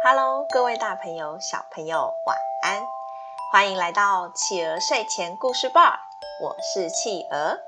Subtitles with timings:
[0.00, 2.86] Hello，各位大朋友、小朋友，晚安！
[3.50, 6.02] 欢迎来到企鹅睡前故事吧，
[6.40, 7.58] 我是企鹅。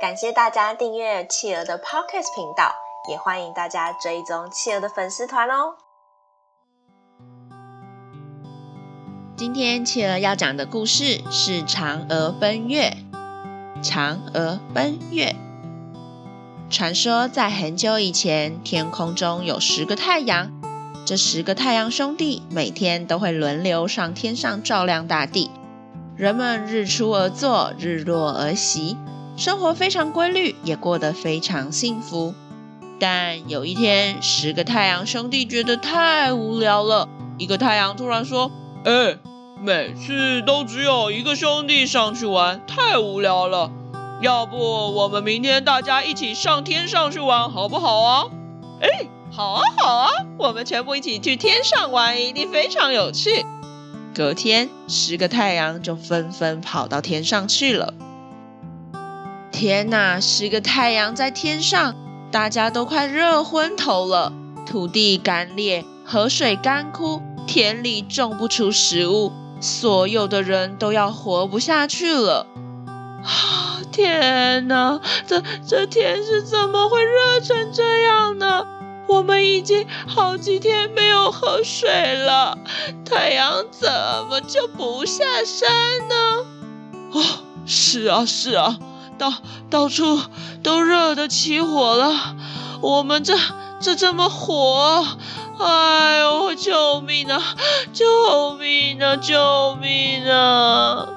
[0.00, 2.76] 感谢大家订阅企鹅的 Podcast 频道，
[3.08, 5.74] 也欢迎大家追踪企鹅的粉丝团哦。
[9.36, 12.96] 今天企鹅要讲的故事是《嫦娥奔月》。
[13.82, 15.34] 嫦娥奔月。
[16.70, 20.59] 传说在很久以前，天空中有十个太阳。
[21.06, 25.50] 这十个太阳兄弟每天都会轮流上天上照亮大地。
[26.16, 28.96] 人们日出而作，日落而息，
[29.36, 32.34] 生活非常规律，也过得非常幸福。
[33.00, 37.08] 但有一天，十个太阳兄弟觉得太无聊了。
[37.38, 38.50] 一个太阳突然说
[38.84, 39.16] ：“哎，
[39.62, 43.70] 每次都只有一个兄弟上去玩，太无聊了。”
[44.20, 44.58] 要不
[44.94, 48.26] 我们明天大家一起上天上去玩，好不好啊？
[48.80, 50.08] 哎，好啊，好啊，
[50.38, 53.44] 我们全部一起去天上玩，一定非常有趣。
[54.14, 57.94] 隔天，十个太阳就纷纷跑到天上去了。
[59.52, 61.94] 天哪，十个太阳在天上，
[62.30, 64.32] 大家都快热昏头了。
[64.66, 72.46] 土地干裂，河水干枯，田里种不出食物，所有的人都要活不下去了。
[73.24, 78.66] 啊 天哪，这这天是怎么会热成这样呢？
[79.08, 82.56] 我们已经好几天没有喝水了，
[83.04, 83.90] 太阳怎
[84.28, 85.68] 么就不下山
[86.08, 86.14] 呢？
[87.12, 87.22] 哦，
[87.66, 88.78] 是啊是啊，
[89.18, 89.32] 到
[89.68, 90.20] 到处
[90.62, 92.36] 都热得起火了，
[92.80, 93.36] 我们这
[93.80, 95.04] 这这么火，
[95.58, 97.42] 哎呦，救命啊！
[97.92, 99.16] 救命啊！
[99.16, 101.08] 救命啊！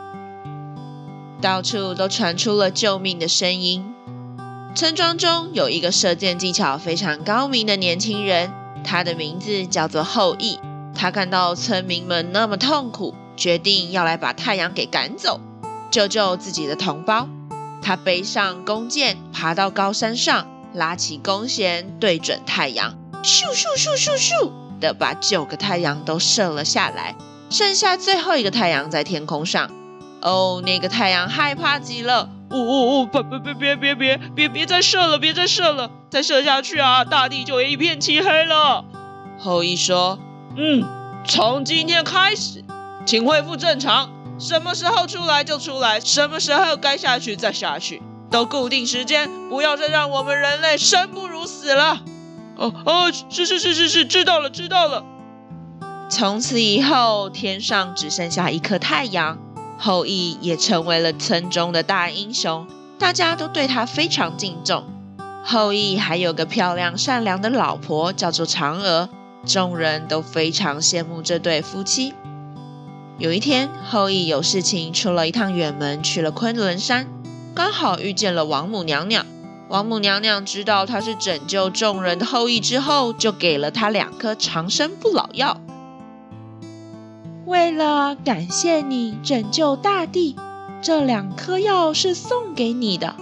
[1.44, 3.94] 到处都传出了救命的声音。
[4.74, 8.54] 村庄中有一个射箭技巧非常高明的年轻人，
[8.86, 10.58] 他的名字叫做后羿。
[10.96, 15.42] 他看到村民们那么痛苦，决定要来把太阳给赶走，
[15.92, 17.28] 救救自己的同胞。
[17.82, 24.50] 他背上弓箭，爬到高山上，拉起弓弦，对准太阳，咻咻咻咻咻
[24.80, 27.18] 的把九个太阳都射了下来，
[27.50, 29.70] 剩下最后一个太阳在天空上。
[30.24, 32.30] 哦那个太阳害怕极了。
[32.50, 38.86] 呜呜呜别别别别别别别别再射了别再射了再射下去啊大地就一片漆黑了。
[39.40, 40.20] 后羿说
[40.56, 40.84] 嗯
[41.26, 42.64] 从今天开始
[43.06, 44.12] 请恢复正常。
[44.40, 48.02] 什么时候出来就出来什么时候该下去再下去。
[48.30, 52.02] 都固定时间不要再让我们人类生不如死了。
[52.56, 55.04] 哦哦是是是是是知道了知道了。
[56.10, 59.38] 从此以后天上只剩下一颗太阳
[59.86, 62.66] 后羿也成为了村中的大英雄，
[62.98, 64.86] 大家都对他非常敬重。
[65.44, 69.10] 后羿还有个漂亮善良的老婆，叫做嫦娥，
[69.46, 72.14] 众人都非常羡慕这对夫妻。
[73.18, 77.06] 有一天，后羿有事情出了一趟远门，去了昆仑山，
[77.54, 79.26] 刚好遇见了王母娘娘。
[79.68, 85.60] 王母娘娘知道他是拯救众人的后羿之后，就给了他两颗长生不老药。
[87.46, 90.36] 为了感谢你拯救大地，
[90.82, 93.16] 这两颗药是送给你的。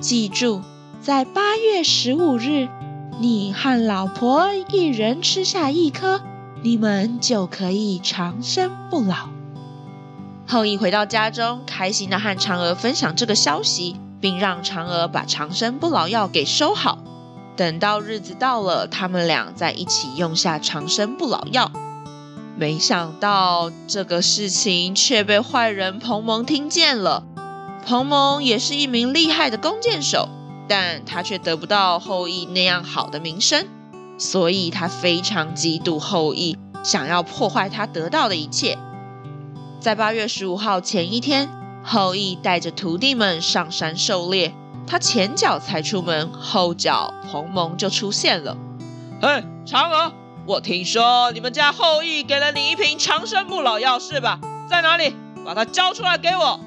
[0.00, 0.62] 记住，
[1.00, 2.68] 在八月十五日，
[3.20, 6.20] 你和老婆一人吃下一颗，
[6.62, 9.28] 你们就可以长生不老。
[10.48, 16.98] 后羿回到家中，开心地和嫦娥分享这个消息，并让嫦娥把长生不老药给收好。
[17.54, 21.70] 等到日子到了，他们俩在一起用下长生不老药。
[22.56, 27.24] 没想到这个事情却被坏人彭蒙听见了。
[27.84, 30.28] 彭蒙也是一名厉害的弓箭手，
[30.68, 33.66] 但他却得不到后羿那样好的名声，
[34.18, 38.78] 所以他非常嫉妒后羿，想要破坏他得到的一切。
[39.80, 41.48] 在八月十五号前一天，
[41.82, 44.54] 后羿带着徒弟们上山狩猎，
[44.86, 48.56] 他前脚才出门，后脚彭蒙就出现了。
[49.20, 50.12] 嘿，嫦娥！
[50.44, 54.40] 我听说你们家后羿给了你一瓶长生不老药是吧？
[54.68, 55.14] 在哪里？
[55.44, 56.60] 把它交出来给我！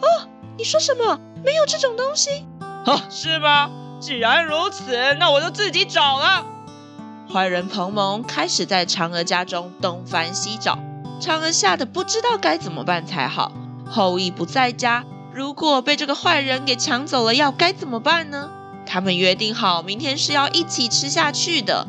[0.00, 1.20] 哦，你说什么？
[1.44, 2.44] 没有这种东西。
[2.86, 3.70] 哦，是吗？
[4.00, 6.44] 既然如此，那我就自己找了。
[7.32, 10.78] 坏人彭蒙开始在嫦娥家中东翻西找，
[11.20, 13.52] 嫦娥吓得不知道该怎么办才好。
[13.88, 18.50] 后羿不在家，如果被这个坏人给抢走了药，该怎么办呢？
[18.86, 21.86] 他们约定好，明天是要一起吃下去的。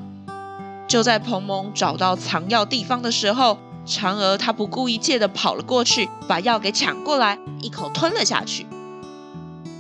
[0.89, 8.65] 就在彭蒙找到藏药地方的时候，嫦娥她不顾一切的跑了过去，把药给抢过来，一口吞了下去。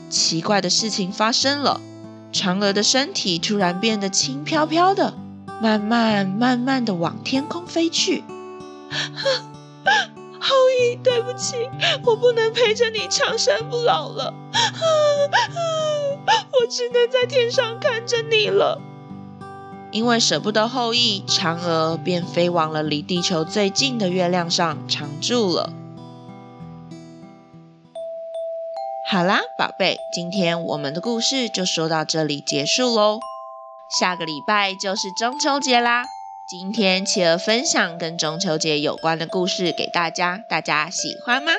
[0.07, 1.81] 奇怪的事情发生了，
[2.31, 5.15] 嫦娥的身体突然变得轻飘飘的，
[5.59, 8.23] 慢慢慢慢的往天空飞去。
[10.39, 11.55] 后羿，对不起，
[12.05, 14.33] 我不能陪着你长生不老了，
[16.53, 18.79] 我只能在天上看着你了。
[19.91, 25.71] 因为舍不得后羿，嫦娥便飞往了离地球最近的月亮上常住了。
[29.09, 33.19] 好啦，宝贝，今天我们的故事就说到这里结束喽。
[33.99, 36.03] 下个礼拜就是中秋节啦。
[36.47, 41.51] 今天企鹅分享跟中秋节有关的故事给大家，大家喜欢吗？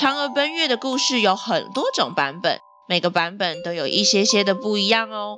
[0.00, 2.58] 嫦娥奔月的故事有很多种版本，
[2.88, 5.36] 每个版本都有一些些的不一样哦。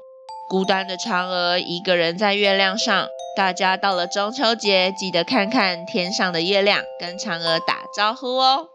[0.49, 8.69] 孤单的嫦娥一个人在月亮上，大家到了中秋节记得看看天上的月亮，跟嫦娥打招呼哦。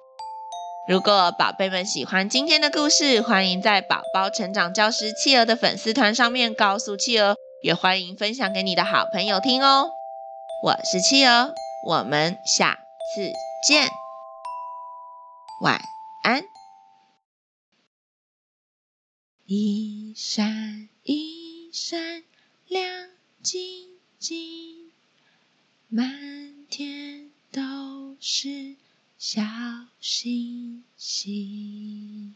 [0.88, 9.90] 如果宝贝们喜欢今天的故事，欢迎在宝宝成长教师企鹅的粉丝团上面告诉企鹅，也欢迎分享给你的好朋友听哦。
[10.64, 11.54] 我是企鹅，
[11.88, 12.80] 我们下
[13.14, 13.32] 次
[13.68, 13.88] 见，
[15.62, 15.80] 晚
[16.24, 16.42] 安。
[19.46, 21.39] 一闪一
[21.72, 22.24] 闪
[22.68, 23.10] 亮
[23.44, 24.92] 晶晶，
[25.88, 28.76] 满天都是
[29.20, 29.44] 小
[30.00, 32.36] 星星。